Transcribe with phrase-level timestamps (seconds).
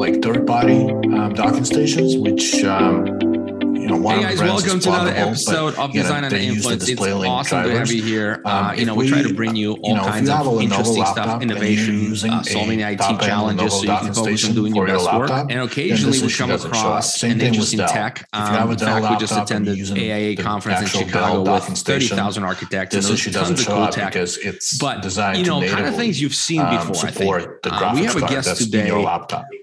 [0.00, 3.04] like third-party um, docking stations, which um,
[3.90, 6.88] know, one hey guys, welcome to another episode of Design and Influence.
[6.88, 7.72] It's awesome drivers.
[7.72, 8.42] to have you here.
[8.44, 10.60] Uh, um, you know, we, we, try to bring you all you know, kinds of
[10.60, 14.86] interesting stuff, innovation, uh, solving the IT challenges, so you can focus on doing your
[14.86, 15.50] best laptop, work.
[15.50, 18.28] And occasionally we come across an interesting tech.
[18.32, 23.04] Um, in fact, we just attended AIA conference in Chicago with thirty thousand architects, and
[23.04, 24.14] there's tons of cool tech.
[24.80, 27.06] But you know, kind of things you've seen um, before.
[27.06, 28.90] I think uh, we have a guest today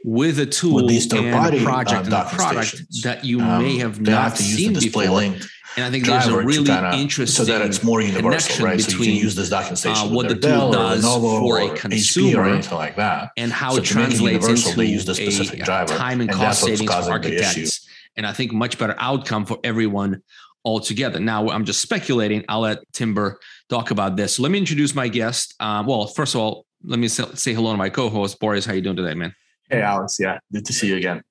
[0.04, 4.44] with a tool and project and a product that you may have not have to
[4.44, 5.18] use the display before.
[5.18, 5.44] link.
[5.76, 8.82] And I think there's a really kinda, interesting so that it's more universal, right?
[8.82, 12.46] So you can use this documentation uh, what the tool does for a consumer or
[12.48, 15.96] anything like that, and how so it translates into they use the specific a, driver,
[15.96, 17.88] time and, and cost savings for architects.
[18.16, 20.24] And I think much better outcome for everyone
[20.66, 21.20] altogether.
[21.20, 22.44] Now I'm just speculating.
[22.50, 24.38] I'll let Timber talk about this.
[24.38, 25.54] So let me introduce my guest.
[25.60, 28.66] Um, well, first of all, let me say hello to my co-host Boris.
[28.66, 29.36] How you doing today, man?
[29.70, 30.18] Hey, Alex.
[30.20, 31.22] Yeah, good to see you again.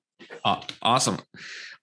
[0.45, 1.19] Uh, awesome.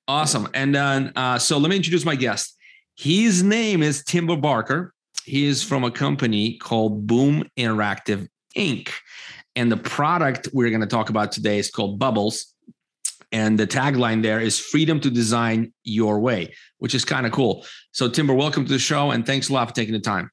[0.07, 0.49] Awesome.
[0.53, 2.57] And then, uh, so let me introduce my guest.
[2.97, 4.93] His name is Timber Barker.
[5.25, 8.91] He is from a company called Boom Interactive Inc.
[9.57, 12.55] And the product we're going to talk about today is called Bubbles.
[13.33, 17.65] And the tagline there is freedom to design your way, which is kind of cool.
[17.93, 20.31] So, Timber, welcome to the show and thanks a lot for taking the time.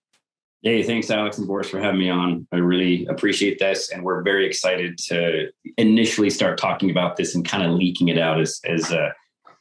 [0.61, 2.45] Hey, thanks, Alex and Boris, for having me on.
[2.51, 3.89] I really appreciate this.
[3.89, 8.19] And we're very excited to initially start talking about this and kind of leaking it
[8.19, 9.09] out as, as uh,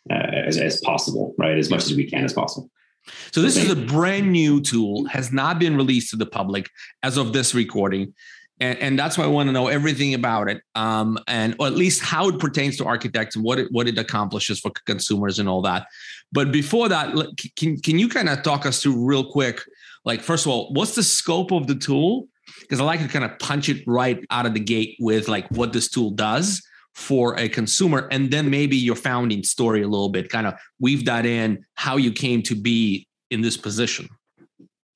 [0.09, 1.59] uh, as, as possible, right?
[1.59, 2.71] As much as we can as possible.
[3.33, 6.69] So this is a brand new tool, has not been released to the public
[7.03, 8.15] as of this recording.
[8.61, 11.73] And, and that's why I want to know everything about it, um, and or at
[11.73, 15.49] least how it pertains to architects and what it what it accomplishes for consumers and
[15.49, 15.87] all that.
[16.31, 17.15] But before that,
[17.57, 19.63] can can you kind of talk us through real quick?
[20.05, 22.29] Like, first of all, what's the scope of the tool?
[22.61, 25.49] Because I like to kind of punch it right out of the gate with like
[25.51, 26.63] what this tool does,
[26.95, 31.05] for a consumer and then maybe your founding story a little bit kind of weave
[31.05, 34.09] that in how you came to be in this position.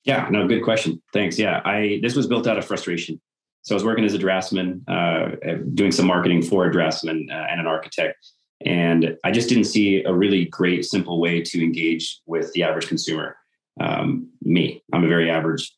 [0.03, 1.01] Yeah no good question.
[1.13, 1.39] Thanks.
[1.39, 3.19] Yeah i this was built out of frustration.
[3.63, 5.31] So i was working as a draftsman uh,
[5.73, 8.17] doing some marketing for a draftsman uh, and an architect
[8.65, 12.87] and i just didn't see a really great simple way to engage with the average
[12.87, 13.37] consumer
[13.81, 14.81] um, me.
[14.93, 15.75] I'm a very average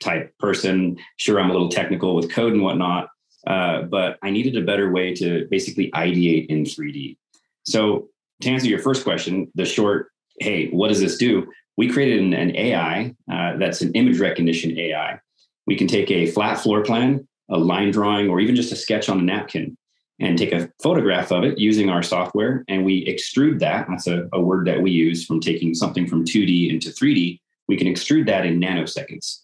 [0.00, 0.96] type person.
[1.16, 3.08] Sure i'm a little technical with code and whatnot
[3.46, 7.16] uh, but I needed a better way to basically ideate in 3D.
[7.64, 8.08] So
[8.42, 11.46] to answer your first question, the short, hey, what does this do?
[11.76, 15.20] We created an, an AI uh, that's an image recognition AI.
[15.66, 19.08] We can take a flat floor plan, a line drawing, or even just a sketch
[19.08, 19.76] on a napkin
[20.18, 23.86] and take a photograph of it using our software and we extrude that.
[23.88, 27.40] That's a, a word that we use from taking something from 2D into 3D.
[27.68, 29.40] We can extrude that in nanoseconds.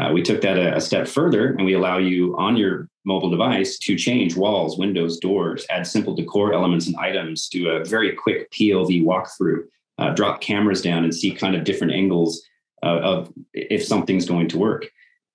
[0.00, 3.28] Uh, we took that a, a, step further and we allow you on your mobile
[3.28, 8.14] device to change walls, windows, doors, add simple decor elements and items, do a very
[8.14, 9.64] quick POV walkthrough,
[9.98, 12.42] uh, drop cameras down and see kind of different angles
[12.82, 14.86] uh, of if something's going to work.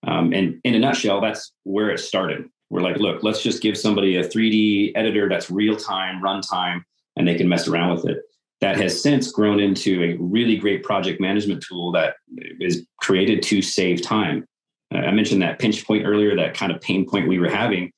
[0.08, 2.46] Um, and in a nutshell, that's where it started.
[2.72, 6.82] We're like, look, let's just give somebody a 3D editor that's real time, runtime,
[7.16, 8.24] and they can mess around with it
[8.62, 12.16] that has since grown into a really great project management tool that
[12.60, 14.48] is created to save time.
[14.96, 17.92] I mentioned that pinch point earlier, that kind of pain point we were having.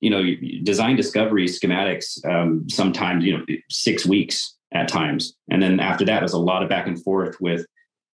[0.00, 0.22] You know,
[0.64, 5.34] design discovery schematics, um, sometimes, you know, six weeks at times.
[5.50, 7.64] And then after that, there's a lot of back and forth with,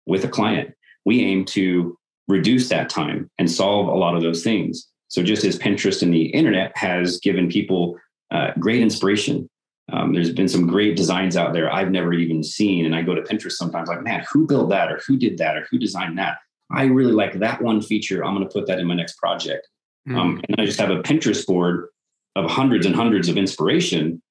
[0.06, 0.74] with a client.
[1.04, 4.88] We aim to reduce that time and solve a lot of those things.
[5.08, 7.98] So just as Pinterest and the internet has given people
[8.30, 9.48] uh, great inspiration
[9.92, 12.86] um, there's been some great designs out there I've never even seen.
[12.86, 15.56] And I go to Pinterest sometimes like, man, who built that or who did that
[15.56, 16.38] or who designed that?
[16.70, 18.24] I really like that one feature.
[18.24, 19.68] I'm going to put that in my next project.
[20.08, 20.18] Mm.
[20.18, 21.88] Um, and I just have a Pinterest board
[22.36, 24.22] of hundreds and hundreds of inspiration.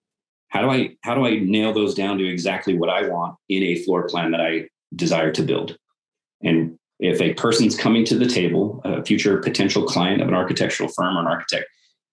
[0.50, 3.64] How do I how do I nail those down to exactly what I want in
[3.64, 5.78] a floor plan that I desire to build?
[6.44, 10.90] And if a person's coming to the table, a future potential client of an architectural
[10.90, 11.66] firm or an architect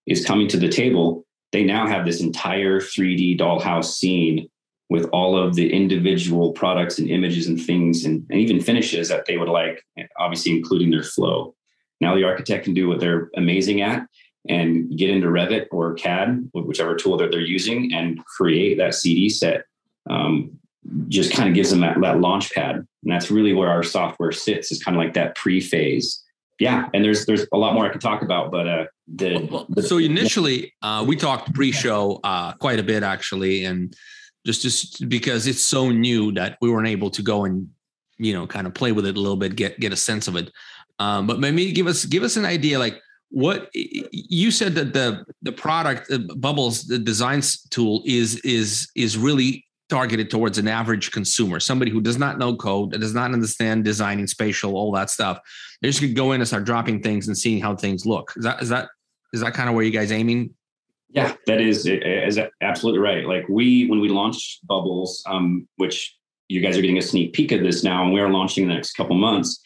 [0.07, 4.49] is coming to the table, they now have this entire 3D dollhouse scene
[4.91, 9.25] with all of the individual products and images and things and, and, even finishes that
[9.25, 9.83] they would like,
[10.19, 11.55] obviously including their flow.
[12.01, 14.07] Now the architect can do what they're amazing at
[14.49, 19.29] and get into Revit or CAD, whichever tool that they're using, and create that CD
[19.29, 19.65] set.
[20.09, 20.59] Um,
[21.09, 22.77] just kind of gives them that, that launch pad.
[22.77, 26.25] And that's really where our software sits, is kind of like that pre-phase
[26.61, 29.83] yeah, and there's there's a lot more I could talk about, but uh, the, the
[29.83, 33.97] so initially uh, we talked pre-show uh, quite a bit actually, and
[34.47, 37.69] just just because it's so new that we weren't able to go and
[38.19, 40.37] you know kind of play with it a little bit, get get a sense of
[40.37, 40.51] it.
[40.99, 43.01] Um, but maybe give us give us an idea like
[43.31, 49.17] what you said that the the product uh, bubbles the designs tool is is is
[49.17, 53.33] really targeted towards an average consumer somebody who does not know code that does not
[53.33, 55.39] understand designing spatial all that stuff.
[55.81, 58.33] They just could go in and start dropping things and seeing how things look.
[58.37, 58.89] Is that is that
[59.33, 60.55] is that kind of where you guys aiming
[61.13, 66.17] yeah that is is absolutely right like we when we launched bubbles um, which
[66.49, 68.75] you guys are getting a sneak peek of this now and we're launching in the
[68.75, 69.61] next couple months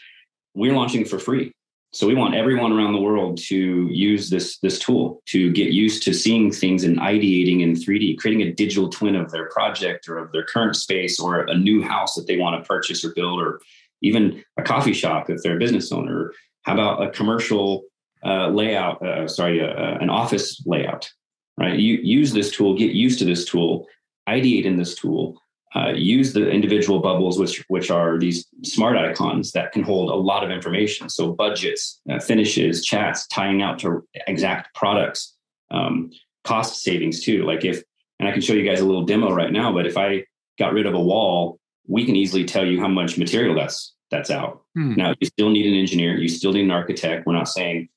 [0.54, 1.52] we're launching for free
[1.94, 6.02] so we want everyone around the world to use this this tool to get used
[6.02, 10.18] to seeing things and ideating in 3D, creating a digital twin of their project or
[10.18, 13.40] of their current space or a new house that they want to purchase or build,
[13.40, 13.60] or
[14.02, 16.32] even a coffee shop if they're a business owner.
[16.62, 17.84] How about a commercial
[18.24, 19.00] uh, layout?
[19.00, 21.08] Uh, sorry, uh, an office layout.
[21.56, 21.78] Right?
[21.78, 23.86] You use this tool, get used to this tool,
[24.28, 25.40] ideate in this tool,
[25.74, 30.14] uh, use the individual bubbles, which which are these smart icons that can hold a
[30.14, 31.08] lot of information.
[31.08, 35.34] So budgets, uh, finishes, chats, tying out to exact products,
[35.70, 36.10] um,
[36.44, 37.44] cost savings too.
[37.44, 37.82] Like if,
[38.20, 39.72] and I can show you guys a little demo right now.
[39.72, 40.24] But if I
[40.58, 41.58] got rid of a wall,
[41.88, 44.62] we can easily tell you how much material that's that's out.
[44.76, 44.94] Hmm.
[44.94, 47.26] Now you still need an engineer, you still need an architect.
[47.26, 47.88] We're not saying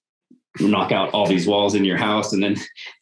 [0.59, 2.55] knock out all these walls in your house and then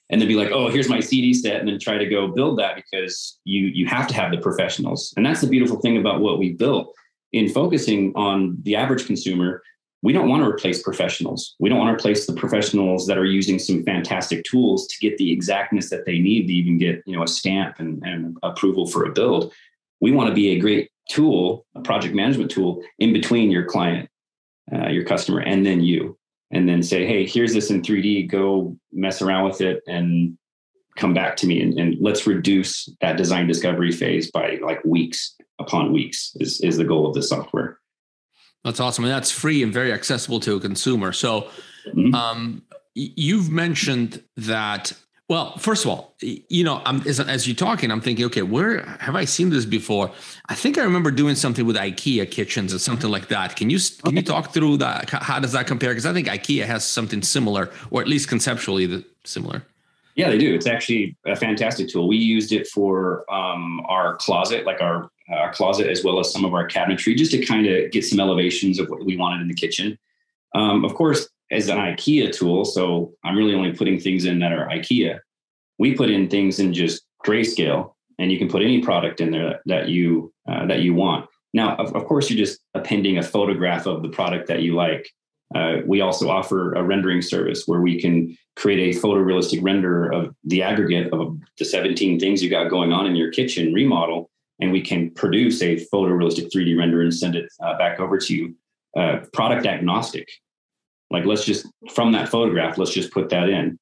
[0.09, 2.59] and then be like, oh, here's my CD set, and then try to go build
[2.59, 5.13] that because you you have to have the professionals.
[5.17, 6.93] And that's the beautiful thing about what we built
[7.33, 9.61] in focusing on the average consumer.
[10.03, 11.55] We don't want to replace professionals.
[11.59, 15.17] We don't want to replace the professionals that are using some fantastic tools to get
[15.17, 18.85] the exactness that they need to even get you know a stamp and, and approval
[18.85, 19.53] for a build.
[20.01, 24.09] We want to be a great tool, a project management tool in between your client,
[24.71, 26.17] uh, your customer, and then you
[26.51, 30.37] and then say, hey, here's this in 3D, go mess around with it and
[30.95, 31.61] come back to me.
[31.61, 36.77] And, and let's reduce that design discovery phase by like weeks upon weeks is, is
[36.77, 37.79] the goal of the software.
[38.63, 39.03] That's awesome.
[39.03, 41.11] And that's free and very accessible to a consumer.
[41.11, 41.49] So
[41.87, 42.15] mm-hmm.
[42.15, 42.63] um,
[42.95, 44.93] you've mentioned that
[45.27, 48.85] well, first of all, you know, I'm, as, as, you're talking, I'm thinking, okay, where
[48.99, 50.11] have I seen this before?
[50.49, 53.55] I think I remember doing something with IKEA kitchens or something like that.
[53.55, 54.17] Can you can okay.
[54.17, 55.09] you talk through that?
[55.09, 55.89] How does that compare?
[55.89, 59.63] Because I think IKEA has something similar, or at least conceptually similar.
[60.15, 60.53] Yeah, they do.
[60.53, 62.07] It's actually a fantastic tool.
[62.07, 66.45] We used it for um, our closet, like our our closet, as well as some
[66.45, 69.47] of our cabinetry, just to kind of get some elevations of what we wanted in
[69.47, 69.97] the kitchen.
[70.53, 72.65] Um, of course, as an IKEA tool.
[72.65, 75.19] So I'm really only putting things in that are IKEA.
[75.77, 79.49] We put in things in just grayscale, and you can put any product in there
[79.49, 81.29] that, that you uh, that you want.
[81.53, 85.09] Now, of, of, course, you're just appending a photograph of the product that you like.
[85.53, 90.35] Uh, we also offer a rendering service where we can create a photorealistic render of
[90.43, 94.71] the aggregate of the 17 things you got going on in your kitchen remodel, and
[94.71, 98.55] we can produce a photorealistic 3D render and send it uh, back over to you.
[98.97, 100.29] Uh, product agnostic
[101.11, 103.77] like, let's just, from that photograph, let's just put that in.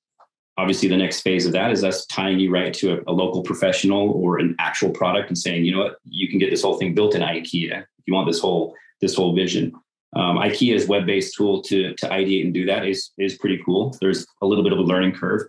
[0.57, 3.41] Obviously, the next phase of that is us tying you right to a, a local
[3.41, 6.77] professional or an actual product and saying, you know what, you can get this whole
[6.77, 7.81] thing built in IKEA.
[7.81, 9.73] If you want this whole this whole vision.
[10.15, 13.95] Um, IKEA's web-based tool to to ideate and do that is is pretty cool.
[14.01, 15.43] There's a little bit of a learning curve,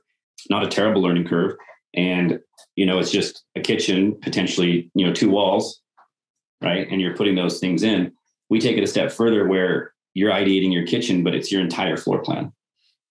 [0.51, 1.57] not a terrible learning curve,
[1.95, 2.41] and
[2.77, 5.81] you know it's just a kitchen, potentially you know two walls,
[6.63, 6.87] right?
[6.91, 8.13] And you're putting those things in.
[8.51, 11.97] We take it a step further where you're ideating your kitchen, but it's your entire
[11.97, 12.53] floor plan.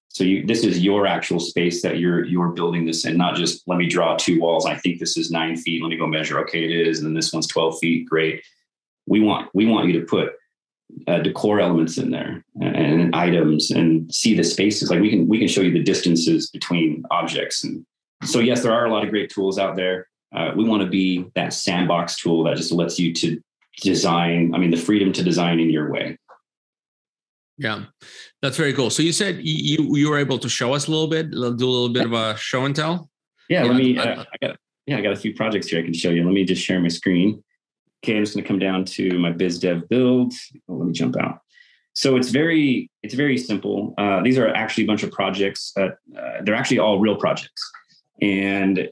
[0.09, 3.63] So you, this is your actual space that you're you're building this in, not just
[3.67, 4.65] let me draw two walls.
[4.65, 5.81] I think this is nine feet.
[5.81, 6.39] Let me go measure.
[6.41, 8.07] Okay, it is, and then this one's twelve feet.
[8.07, 8.43] Great.
[9.07, 10.33] We want we want you to put
[11.07, 14.91] uh, decor elements in there and, and, items and see the spaces.
[14.91, 17.63] Like we can we can show you the distances between objects.
[17.63, 17.83] And
[18.23, 20.07] so yes, there are a lot of great tools out there.
[20.35, 23.41] Uh, we want to be that sandbox tool that just lets you to
[23.81, 24.53] design.
[24.53, 26.17] I mean, the freedom to design in your way.
[27.63, 27.85] Yeah,
[28.41, 28.89] that's very cool.
[28.89, 31.47] So you said you you were able to show us a little bit, do a
[31.47, 33.09] little bit of a show and tell.
[33.47, 33.97] Yeah, let me.
[33.97, 36.25] Uh, I got yeah, I got a few projects here I can show you.
[36.25, 37.41] Let me just share my screen.
[38.03, 40.33] Okay, I'm just going to come down to my biz dev build.
[40.67, 41.39] Oh, let me jump out.
[41.93, 43.93] So it's very it's very simple.
[43.97, 45.71] Uh, these are actually a bunch of projects.
[45.77, 45.89] Uh,
[46.43, 47.71] they're actually all real projects,
[48.21, 48.89] and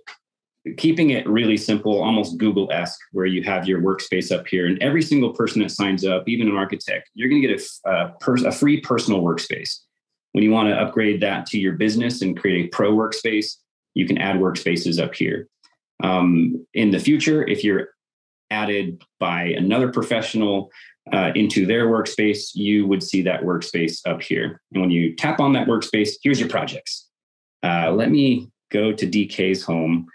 [0.77, 4.81] keeping it really simple, almost Google esque, where you have your workspace up here, and
[4.81, 8.09] every single person that signs up, even an architect, you're going to get a, a,
[8.19, 9.79] pers- a free personal workspace.
[10.33, 13.55] When you want to upgrade that to your business and create a pro workspace,
[13.95, 15.47] you can add workspaces up here.
[16.03, 17.89] Um, in the future, if you're
[18.49, 20.71] added by another professional
[21.11, 24.61] uh, into their workspace, you would see that workspace up here.
[24.71, 27.07] And when you tap on that workspace, here's your projects.
[27.63, 30.07] Uh, let me go to DK's home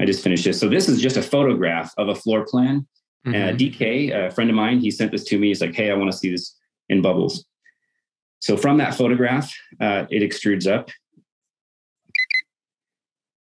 [0.00, 0.58] I just finished this.
[0.58, 2.86] So this is just a photograph of a floor plan.
[3.26, 3.48] Uh, mm-hmm.
[3.48, 5.48] Uh, DK, a friend of mine, he sent this to me.
[5.48, 6.56] He's like, "Hey, I want to see this
[6.88, 7.44] in bubbles."
[8.40, 10.88] So from that photograph, uh, it extrudes up.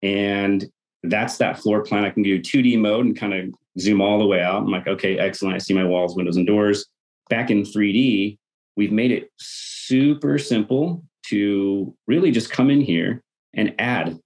[0.03, 0.67] And
[1.05, 2.05] that's that floor plan.
[2.05, 4.63] I can do 2D mode and kind of zoom all the way out.
[4.63, 5.55] I'm like, okay, excellent.
[5.55, 6.87] I see my walls, windows, and doors.
[7.29, 8.39] Back in 3D,
[8.77, 13.23] we've made it super simple to really just come in here
[13.55, 14.19] and add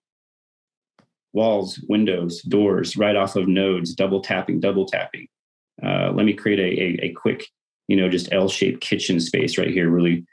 [1.34, 5.26] walls, windows, doors right off of nodes, double tapping, double tapping.
[5.84, 7.46] Uh, let me create a, a, a, quick,
[7.88, 9.90] you know, just L-shaped kitchen space right here.
[9.90, 10.24] Really,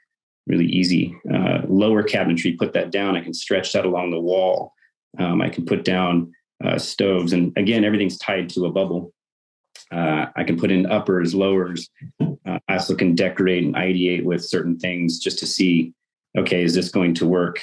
[0.47, 1.15] really easy.
[1.33, 3.17] Uh, lower cabinetry, put that down.
[3.17, 4.73] I can stretch that along the wall.
[5.17, 6.31] Um, I can put down
[6.63, 9.11] uh, stoves, and again, everything's tied to a bubble.
[9.91, 11.89] Uh, I can put in uppers, lowers.
[12.21, 15.93] Uh, I also can decorate and ideate with certain things just to see,
[16.37, 17.59] okay, is this going to work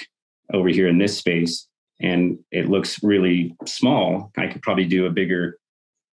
[0.52, 1.68] over here in this space?
[2.00, 4.30] And it looks really small.
[4.36, 5.58] I could probably do a bigger,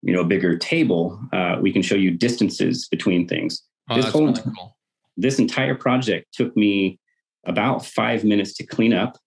[0.03, 1.21] you know, a bigger table.
[1.33, 3.62] Uh, we can show you distances between things.
[3.91, 4.77] Oh, this whole really cool.
[5.17, 7.01] this entire project took me
[7.47, 9.19] about five minutes to clean up,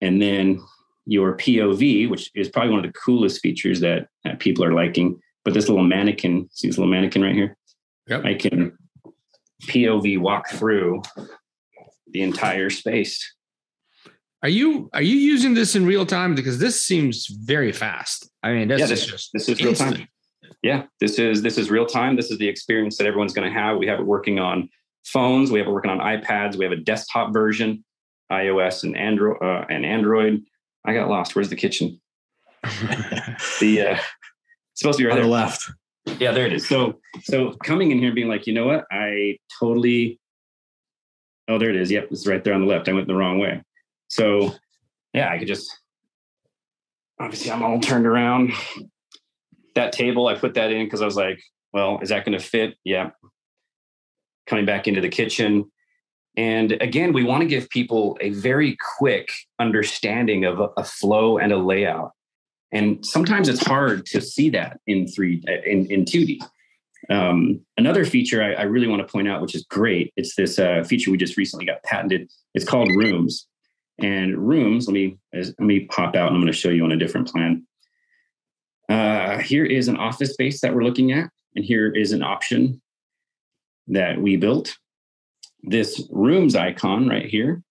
[0.00, 0.60] and then
[1.06, 5.20] your POV, which is probably one of the coolest features that, that people are liking.
[5.44, 7.56] But this little mannequin, see this little mannequin right here?
[8.08, 8.24] Yep.
[8.24, 8.76] I can
[9.62, 11.02] POV walk through
[12.08, 13.35] the entire space.
[14.42, 16.34] Are you are you using this in real time?
[16.34, 18.30] Because this seems very fast.
[18.42, 20.06] I mean, yeah, this, just this is real time.
[20.62, 22.16] Yeah, this is this is real time.
[22.16, 23.78] This is the experience that everyone's going to have.
[23.78, 24.68] We have it working on
[25.04, 25.50] phones.
[25.50, 26.56] We have it working on iPads.
[26.56, 27.84] We have a desktop version,
[28.30, 30.42] iOS and Android uh, and Android.
[30.84, 31.34] I got lost.
[31.34, 32.00] Where's the kitchen?
[33.60, 33.98] the uh,
[34.74, 35.24] supposed to be right on there.
[35.24, 35.70] the left.
[36.18, 36.68] Yeah, there it is.
[36.68, 38.84] So so coming in here being like, you know what?
[38.90, 40.20] I totally.
[41.48, 41.90] Oh, there it is.
[41.90, 42.88] Yep, it's right there on the left.
[42.88, 43.62] I went the wrong way.
[44.08, 44.54] So
[45.12, 45.70] yeah, I could just.
[47.18, 48.52] Obviously, I'm all turned around.
[49.74, 51.40] That table, I put that in because I was like,
[51.72, 52.74] well, is that going to fit?
[52.84, 53.10] Yeah.
[54.46, 55.70] Coming back into the kitchen,
[56.36, 61.38] and again, we want to give people a very quick understanding of a, a, flow
[61.38, 62.12] and a layout.
[62.72, 66.40] And sometimes it's hard to see that in three in, in 2D.
[67.08, 70.58] Um, another feature I, I, really want to point out, which is great, it's this
[70.58, 72.28] uh, feature we just recently got patented.
[72.52, 73.46] It's called Rooms.
[73.98, 76.92] And Rooms, let me let me pop out and I'm going to show you on
[76.92, 77.66] a different plan.
[78.88, 82.80] Uh, here is an office space that we're looking at, and here is an option
[83.88, 84.76] that we built
[85.66, 87.62] this rooms icon right here,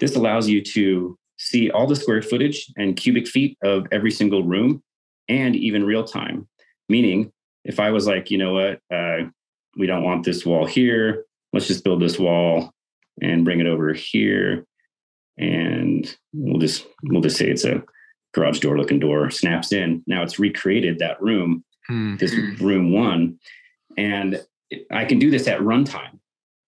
[0.00, 4.44] this allows you to see all the square footage and cubic feet of every single
[4.44, 4.82] room
[5.28, 6.48] and even real time.
[6.88, 7.32] Meaning,
[7.64, 9.28] if I was like, you know what, uh,
[9.76, 12.72] we don't want this wall here, let's just build this wall
[13.20, 14.64] and bring it over here.
[15.38, 17.82] And we'll just we'll just say it's a
[18.34, 20.02] garage door looking door snaps in.
[20.06, 22.16] Now it's recreated that room, mm-hmm.
[22.16, 23.38] this room one,
[23.96, 24.42] and
[24.90, 26.18] I can do this at runtime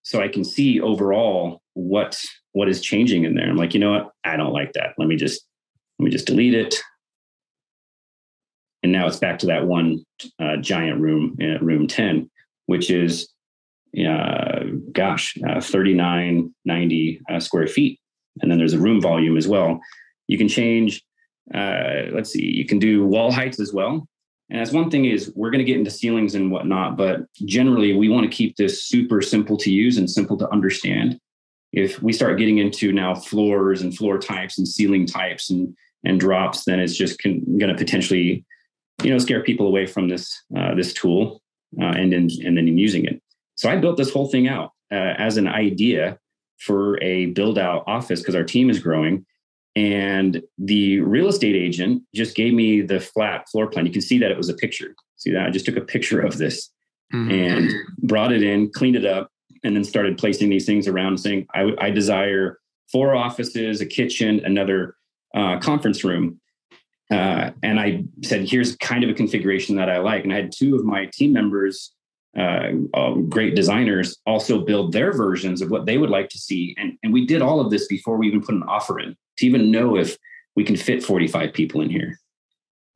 [0.03, 2.19] so I can see overall what
[2.53, 3.49] what is changing in there.
[3.49, 4.11] I'm like, you know what?
[4.25, 4.95] I don't like that.
[4.99, 5.45] Let me just
[5.99, 6.77] let me just delete it.
[8.83, 10.05] And now it's back to that one
[10.39, 12.31] uh, giant room, uh, room 10,
[12.67, 13.33] which is,
[13.99, 14.61] uh,
[14.93, 17.99] gosh, uh, 3990 uh, square feet.
[18.41, 19.81] And then there's a room volume as well.
[20.27, 21.03] You can change,
[21.55, 24.09] uh, let's see, you can do wall heights as well.
[24.51, 27.95] And that's one thing is we're going to get into ceilings and whatnot, but generally
[27.95, 31.19] we want to keep this super simple to use and simple to understand.
[31.73, 35.75] If we start getting into now floors and floor types and ceiling types and
[36.07, 38.45] and drops, then it's just going to potentially,
[39.03, 41.41] you know, scare people away from this uh, this tool
[41.81, 43.21] uh, and then and then using it.
[43.57, 46.19] So I built this whole thing out uh, as an idea
[46.59, 49.25] for a build out office because our team is growing
[49.77, 53.87] and the real estate agent just gave me the flat floor plan.
[53.87, 54.95] You can see that it was a picture.
[55.17, 55.47] See that?
[55.47, 56.71] I just took a picture of this
[57.13, 57.31] mm-hmm.
[57.31, 59.31] and brought it in, cleaned it up,
[59.65, 62.59] and then started placing these things around saying, I, I desire
[62.93, 64.97] four offices, a kitchen, another
[65.35, 66.41] uh, conference room.
[67.11, 70.25] Uh, and I said, here's kind of a configuration that I like.
[70.25, 71.93] And I had two of my team members,
[72.37, 76.75] uh, great designers, also build their versions of what they would like to see.
[76.79, 79.47] And, and we did all of this before we even put an offer in to
[79.47, 80.17] even know if
[80.57, 82.19] we can fit 45 people in here.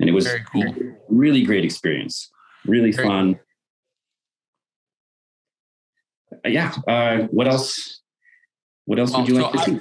[0.00, 0.75] And it was very cool.
[1.09, 2.30] Really great experience.
[2.64, 3.38] Really very fun.
[6.42, 6.52] Cool.
[6.52, 6.75] Yeah.
[6.87, 8.00] Uh, what else?
[8.85, 9.80] What else would you like to see?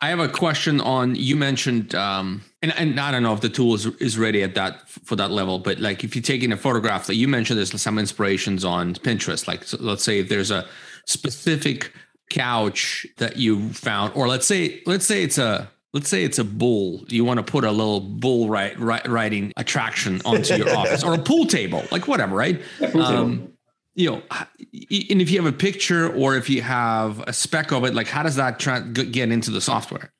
[0.00, 3.48] I have a question on you mentioned um, and, and I don't know if the
[3.48, 6.56] tool is, is ready at that for that level, but like if you're taking a
[6.56, 10.50] photograph that you mentioned there's some inspirations on Pinterest, like so let's say if there's
[10.50, 10.66] a
[11.06, 11.92] specific
[12.30, 16.44] couch that you found, or let's say let's say it's a let's say it's a
[16.44, 21.14] bull you want to put a little bull right riding attraction onto your office or
[21.14, 22.60] a pool table like whatever right?
[22.94, 23.52] Um,
[23.98, 27.84] you know, and if you have a picture or if you have a spec of
[27.84, 30.12] it, like how does that try, get into the software?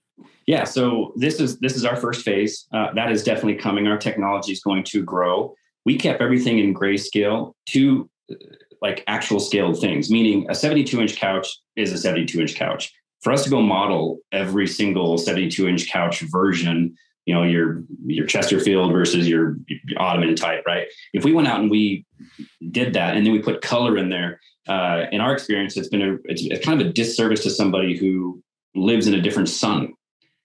[0.47, 2.67] Yeah, so this is this is our first phase.
[2.73, 3.87] Uh, that is definitely coming.
[3.87, 5.55] Our technology is going to grow.
[5.85, 8.35] We kept everything in grayscale to uh,
[8.83, 12.93] like actual scaled things, meaning a 72 inch couch is a 72 inch couch.
[13.21, 16.97] For us to go model every single 72 inch couch version
[17.29, 20.87] you know your your Chesterfield versus your, your Ottoman type, right?
[21.13, 22.07] If we went out and we
[22.71, 26.03] did that, and then we put color in there, uh, in our experience, it's been
[26.03, 28.43] a it's, it's kind of a disservice to somebody who
[28.75, 29.95] lives in a different sun.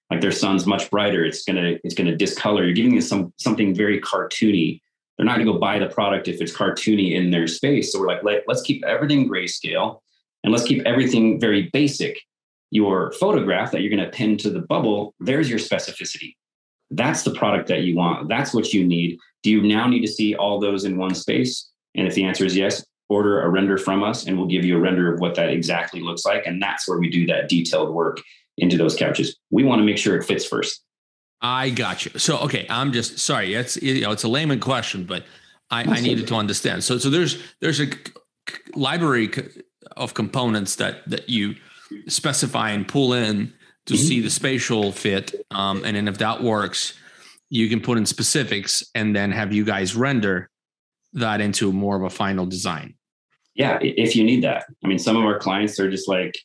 [0.10, 2.63] Like their sun's much brighter, it's gonna it's gonna discolor.
[2.63, 4.82] You're giving them some something very cartoony.
[5.18, 7.92] They're not gonna go buy the product if it's cartoony in their space.
[7.92, 10.00] So we're like, Let, let's keep everything grayscale,
[10.44, 12.20] and let's keep everything very basic.
[12.72, 16.34] Your photograph that you're to pin to the bubble, there's your specificity
[16.96, 18.30] that's the product that you want.
[18.30, 19.18] That's what you need.
[19.43, 21.69] Do you now need to see all those in one space?
[21.95, 24.77] And if the answer is yes, order a render from us and we'll give you
[24.77, 26.47] a render of what that exactly looks like.
[26.47, 28.21] And that's where we do that detailed work
[28.57, 29.38] into those couches.
[29.51, 30.81] We want to make sure it fits first.
[31.41, 32.17] I got you.
[32.17, 33.53] So, okay, I'm just sorry.
[33.53, 35.25] It's you know it's a layman question, but
[35.69, 36.83] I, I needed to understand.
[36.85, 37.89] So, so there's there's a
[38.75, 39.29] library
[39.97, 41.55] of components that that you
[42.07, 43.53] specify and pull in
[43.88, 44.03] to mm-hmm.
[44.03, 45.35] see the spatial fit.
[45.51, 46.93] Um, and then if that works,
[47.53, 50.50] you can put in specifics and then have you guys render
[51.13, 52.95] that into more of a final design.
[53.53, 54.65] Yeah, if you need that.
[54.83, 56.36] I mean, some of our clients are just like,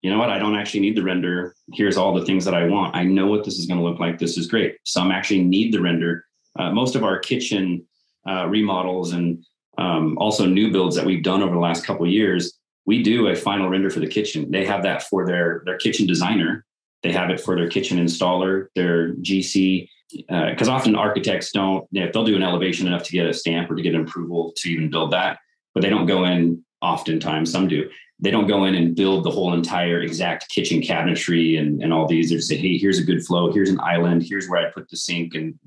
[0.00, 1.54] you know what, I don't actually need the render.
[1.74, 2.96] Here's all the things that I want.
[2.96, 4.18] I know what this is going to look like.
[4.18, 4.78] This is great.
[4.86, 6.24] Some actually need the render.
[6.58, 7.86] Uh, most of our kitchen
[8.26, 9.44] uh, remodels and
[9.76, 13.36] um, also new builds that we've done over the last couple years, we do a
[13.36, 14.50] final render for the kitchen.
[14.50, 16.64] They have that for their their kitchen designer,
[17.02, 22.04] they have it for their kitchen installer, their GC, because uh, often architects don't, you
[22.04, 24.52] know, they'll do an elevation enough to get a stamp or to get an approval
[24.56, 25.38] to even build that,
[25.74, 27.88] but they don't go in oftentimes, some do.
[28.20, 32.06] They don't go in and build the whole entire exact kitchen cabinetry and, and all
[32.06, 32.30] these.
[32.30, 34.88] They just say, hey, here's a good flow, here's an island, here's where I put
[34.88, 35.34] the sink.
[35.34, 35.58] And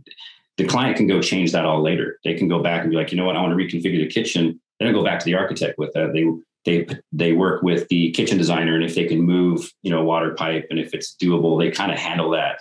[0.58, 2.20] the client can go change that all later.
[2.24, 4.08] They can go back and be like, you know what, I want to reconfigure the
[4.08, 4.60] kitchen.
[4.80, 6.12] They don't go back to the architect with that.
[6.14, 6.26] They
[6.66, 10.36] they they work with the kitchen designer and if they can move you know water
[10.36, 12.60] pipe and if it's doable they kind of handle that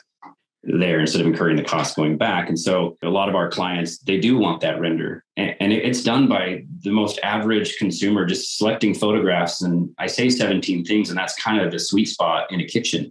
[0.62, 2.48] there instead of incurring the cost going back.
[2.48, 5.24] And so a lot of our clients they do want that render.
[5.36, 9.62] And, and it's done by the most average consumer just selecting photographs.
[9.62, 13.10] And i say 17 things and that's kind of the sweet spot in a kitchen.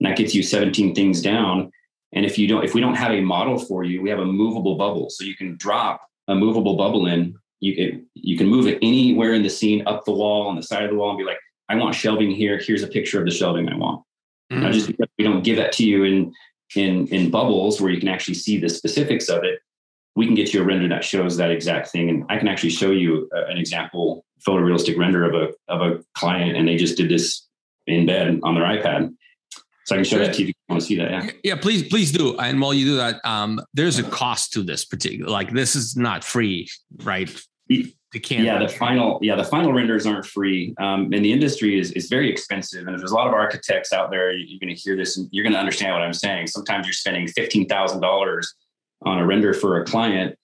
[0.00, 1.70] And that gets you 17 things down.
[2.12, 4.26] And if you don't if we don't have a model for you we have a
[4.26, 5.08] movable bubble.
[5.10, 7.34] So you can drop a movable bubble in.
[7.60, 10.62] You it, you can move it anywhere in the scene, up the wall, on the
[10.62, 12.58] side of the wall, and be like, I want shelving here.
[12.58, 14.02] Here's a picture of the shelving I want.
[14.52, 14.62] Mm-hmm.
[14.62, 16.32] Now, just because we don't give that to you in
[16.76, 19.60] in in bubbles where you can actually see the specifics of it,
[20.16, 22.08] we can get you a render that shows that exact thing.
[22.10, 26.02] And I can actually show you a, an example photorealistic render of a of a
[26.14, 27.46] client, and they just did this
[27.86, 29.14] in bed on their iPad.
[29.86, 31.10] So I can show that to you if you want to see that.
[31.10, 31.30] Yeah.
[31.42, 32.36] Yeah, please, please do.
[32.38, 35.30] And while you do that, um, there's a cost to this particular.
[35.30, 36.68] Like this is not free,
[37.04, 37.30] right?
[38.12, 38.44] The can.
[38.44, 39.18] Yeah, the final.
[39.20, 42.86] Yeah, the final renders aren't free, um, and the industry is is very expensive.
[42.86, 44.32] And there's a lot of architects out there.
[44.32, 46.46] You're going to hear this, and you're going to understand what I'm saying.
[46.46, 48.54] Sometimes you're spending fifteen thousand dollars
[49.02, 50.38] on a render for a client,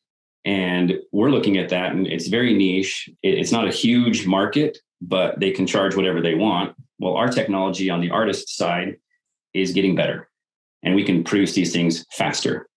[0.45, 3.09] and we're looking at that, and it's very niche.
[3.23, 6.77] It's not a huge market, but they can charge whatever they want.
[6.99, 8.97] Well, our technology on the artist side
[9.55, 10.29] is getting better
[10.85, 12.69] and we can produce these things faster.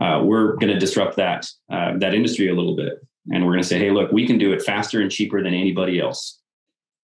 [0.00, 2.94] Uh, we're going to disrupt that uh, that industry a little bit,
[3.30, 5.54] and we're going to say, hey, look, we can do it faster and cheaper than
[5.54, 6.40] anybody else.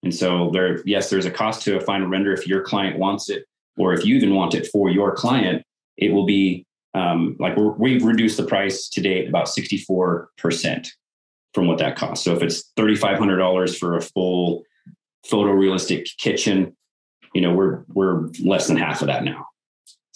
[0.03, 3.29] And so there, yes, there's a cost to a final render if your client wants
[3.29, 3.45] it,
[3.77, 5.63] or if you even want it for your client,
[5.97, 10.93] it will be um, like we have reduced the price to date about 64 percent
[11.55, 12.25] from what that costs.
[12.25, 14.63] So if it's $3,500 for a full
[15.27, 16.77] photorealistic kitchen,
[17.35, 19.48] you know we're we're less than half of that now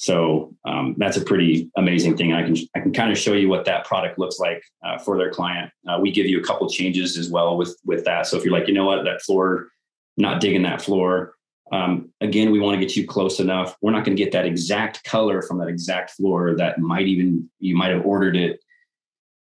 [0.03, 2.33] so um, that's a pretty amazing thing.
[2.33, 5.17] I can i can kind of show you what that product looks like uh, for
[5.17, 5.71] their client.
[5.87, 8.27] Uh, we give you a couple changes as well with with that.
[8.27, 9.05] So if you're like you know what?
[9.05, 9.69] That floor
[10.17, 11.35] not digging that floor.
[11.71, 13.77] Um, again we want to get you close enough.
[13.81, 17.49] We're not going to get that exact color from that exact floor that might even
[17.61, 18.59] you might have ordered it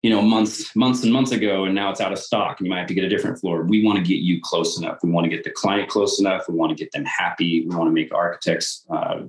[0.03, 2.69] you know months months and months ago and now it's out of stock and you
[2.69, 3.63] might have to get a different floor.
[3.63, 4.99] We want to get you close enough.
[5.01, 6.47] We want to get the client close enough.
[6.47, 7.65] We want to get them happy.
[7.67, 9.23] We want to make architects uh,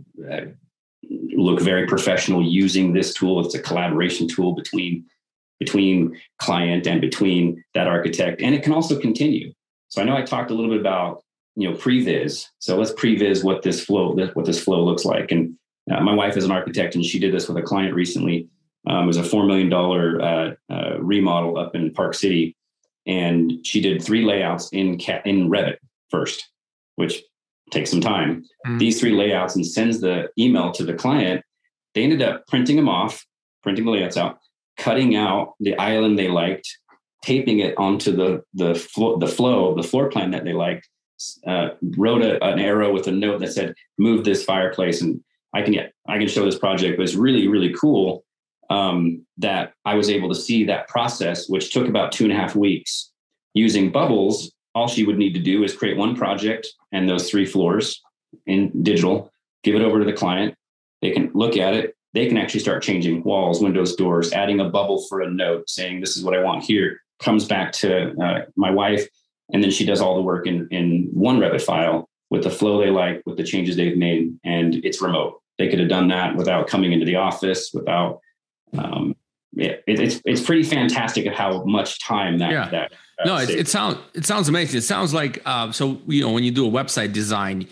[1.36, 3.44] look very professional using this tool.
[3.44, 5.04] It's a collaboration tool between
[5.60, 9.52] between client and between that architect and it can also continue.
[9.88, 11.22] So i know i talked a little bit about
[11.54, 15.30] you know previs so let's previs what this flow what this flow looks like.
[15.30, 15.56] And
[15.90, 18.48] uh, my wife is an architect and she did this with a client recently.
[18.86, 22.56] Um, it was a $4 million uh, uh, remodel up in Park City.
[23.06, 25.76] and she did three layouts in in Revit
[26.10, 26.48] first,
[26.96, 27.22] which
[27.70, 28.44] takes some time.
[28.66, 28.78] Mm.
[28.78, 31.44] These three layouts and sends the email to the client.
[31.94, 33.24] They ended up printing them off,
[33.62, 34.38] printing the layouts out,
[34.76, 36.68] cutting out the island they liked,
[37.22, 40.88] taping it onto the the flo- the flow, the floor plan that they liked.
[41.46, 45.22] Uh, wrote a, an arrow with a note that said, "Move this fireplace," and
[45.54, 48.24] I can yeah, I can show this project, but it's really really cool
[48.70, 52.36] um, that I was able to see that process, which took about two and a
[52.36, 53.10] half weeks.
[53.54, 57.46] Using bubbles, all she would need to do is create one project and those three
[57.46, 58.02] floors
[58.46, 59.30] in digital,
[59.62, 60.54] give it over to the client.
[61.00, 61.96] They can look at it.
[62.12, 66.00] They can actually start changing walls, windows, doors, adding a bubble for a note saying,
[66.00, 67.00] This is what I want here.
[67.20, 69.06] Comes back to uh, my wife,
[69.52, 72.80] and then she does all the work in, in one Revit file with the flow
[72.80, 75.40] they like, with the changes they've made, and it's remote.
[75.58, 78.20] They could have done that without coming into the office, without
[78.76, 79.14] um,
[79.56, 82.68] it, it's it's pretty fantastic at how much time that yeah.
[82.70, 82.92] that
[83.24, 84.78] no it, it sounds it sounds amazing.
[84.78, 87.68] It sounds like uh, so you know when you do a website design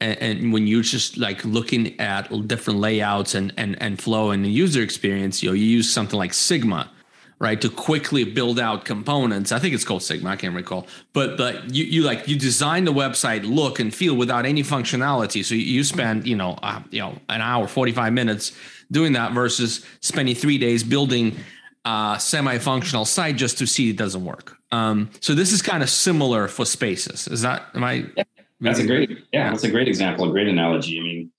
[0.00, 4.44] and, and, when you're just like looking at different layouts and and and flow and
[4.44, 6.90] the user experience you know you use something like sigma
[7.38, 9.52] right to quickly build out components.
[9.52, 10.86] I think it's called sigma i can't recall.
[11.12, 15.44] But but you, you like you design the website look and feel without any functionality.
[15.44, 18.52] So you spend you know uh, you know an hour 45 minutes
[18.90, 21.36] doing that versus spending three days building
[21.84, 24.56] a semi-functional site just to see it doesn't work.
[24.74, 27.28] Um, so this is kind of similar for spaces.
[27.28, 28.06] Is that am I?
[28.16, 28.24] Yeah,
[28.60, 30.98] that's a great yeah, that's a great example, a great analogy.
[30.98, 31.32] I mean,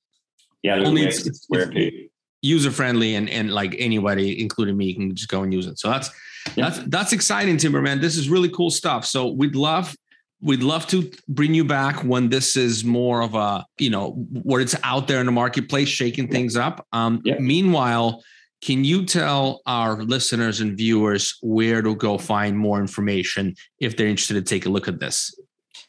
[0.64, 5.30] yeah, only it's, it's, it's user friendly and and like anybody, including me, can just
[5.30, 5.80] go and use it.
[5.80, 6.10] So that's
[6.56, 6.70] yeah.
[6.70, 8.02] that's that's exciting, Timberman.
[8.02, 9.06] This is really cool stuff.
[9.06, 9.96] So we'd love
[10.42, 14.12] we'd love to bring you back when this is more of a you know
[14.44, 17.40] where it's out there in the marketplace shaking things up um, yeah.
[17.40, 18.22] meanwhile
[18.66, 24.08] can you tell our listeners and viewers where to go find more information if they're
[24.08, 25.38] interested to take a look at this?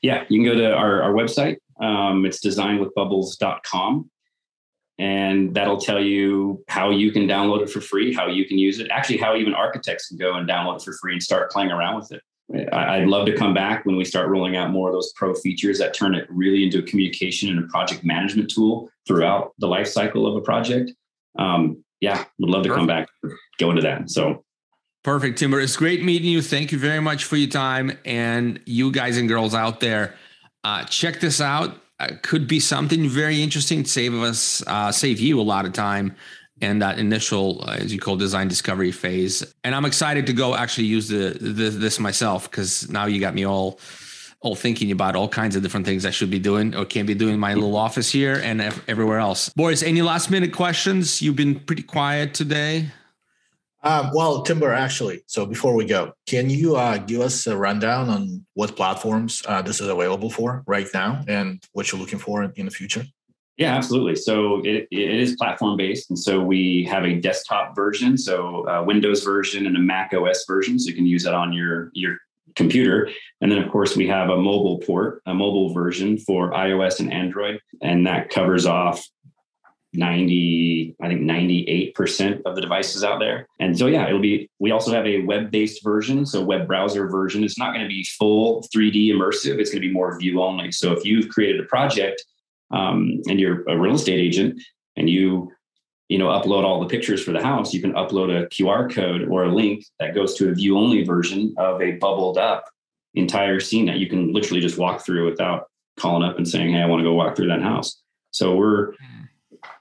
[0.02, 1.56] Yeah you can go to our, our website.
[1.80, 4.10] Um, it's designwithbubbles.com
[4.98, 8.78] and that'll tell you how you can download it for free how you can use
[8.78, 11.70] it actually how even architects can go and download it for free and start playing
[11.70, 12.22] around with it.
[12.72, 15.78] I'd love to come back when we start rolling out more of those pro features
[15.78, 19.88] that turn it really into a communication and a project management tool throughout the life
[19.88, 20.92] cycle of a project.
[21.38, 22.78] Um, yeah, would love to Perfect.
[22.78, 23.08] come back,
[23.58, 24.08] go into that.
[24.10, 24.44] So
[25.02, 25.60] Perfect, Timber.
[25.60, 26.40] It's great meeting you.
[26.40, 27.98] Thank you very much for your time.
[28.04, 30.14] And you guys and girls out there,
[30.64, 31.76] uh, check this out.
[31.98, 33.84] Uh, could be something very interesting.
[33.84, 36.14] Save us, uh, save you a lot of time
[36.60, 39.44] and that initial, uh, as you call, design discovery phase.
[39.64, 43.34] And I'm excited to go actually use the, the this myself because now you got
[43.34, 43.78] me all
[44.46, 47.14] all thinking about all kinds of different things I should be doing or can be
[47.14, 49.48] doing in my little office here and everywhere else.
[49.50, 51.20] Boris, any last minute questions?
[51.20, 52.86] You've been pretty quiet today.
[53.82, 58.08] Um, well, Timber, actually, so before we go, can you uh, give us a rundown
[58.08, 62.44] on what platforms uh, this is available for right now and what you're looking for
[62.44, 63.04] in, in the future?
[63.56, 64.16] Yeah, absolutely.
[64.16, 66.10] So it, it is platform based.
[66.10, 70.44] And so we have a desktop version, so a Windows version and a Mac OS
[70.46, 70.78] version.
[70.78, 72.18] So you can use that on your, your
[72.56, 73.10] computer.
[73.40, 77.12] And then, of course, we have a mobile port, a mobile version for iOS and
[77.12, 77.60] Android.
[77.82, 79.06] And that covers off
[79.92, 83.46] 90, I think 98% of the devices out there.
[83.60, 86.26] And so, yeah, it'll be, we also have a web based version.
[86.26, 87.44] So, web browser version.
[87.44, 90.72] It's not going to be full 3D immersive, it's going to be more view only.
[90.72, 92.22] So, if you've created a project,
[92.70, 94.60] um, and you're a real estate agent
[94.96, 95.52] and you
[96.08, 97.74] you know upload all the pictures for the house.
[97.74, 101.04] You can upload a qr code or a link that goes to a view only
[101.04, 102.64] version of a bubbled up
[103.14, 105.64] entire scene that you can literally just walk through without
[105.98, 108.02] calling up and saying hey i want to go walk through that house.
[108.30, 108.92] So we're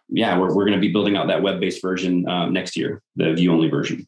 [0.09, 3.33] yeah we're, we're going to be building out that web-based version um, next year the
[3.33, 4.07] view only version.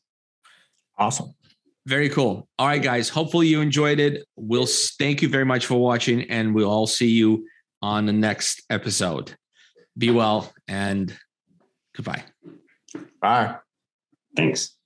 [0.98, 1.34] Awesome.
[1.86, 2.48] Very cool.
[2.58, 4.26] All right guys hopefully you enjoyed it.
[4.36, 7.46] We'll thank you very much for watching and we'll all see you
[7.82, 9.36] on the next episode.
[9.98, 11.16] Be well and
[11.98, 12.24] goodbye.
[13.20, 13.58] Bye.
[14.36, 14.77] Thanks.